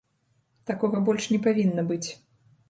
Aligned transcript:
Такога 0.69 1.01
больш 1.09 1.27
не 1.35 1.39
павінна 1.49 1.85
быць. 1.93 2.09